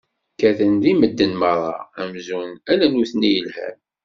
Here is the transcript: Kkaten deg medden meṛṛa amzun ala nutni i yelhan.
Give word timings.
Kkaten 0.33 0.73
deg 0.83 0.95
medden 0.99 1.33
meṛṛa 1.41 1.73
amzun 2.01 2.51
ala 2.71 2.87
nutni 2.87 3.27
i 3.29 3.35
yelhan. 3.35 3.77